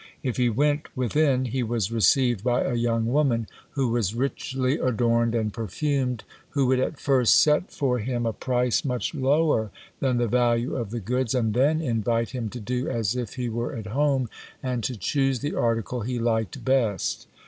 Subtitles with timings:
[0.23, 5.35] If he went within, he was received by a young woman who was richly adorned
[5.35, 9.69] and perfumed, who would at first set for him a price much lower
[9.99, 13.47] than the value of the goods, and then invite him to do as if he
[13.47, 14.27] were at home,
[14.63, 17.27] and to choose the article he liked best.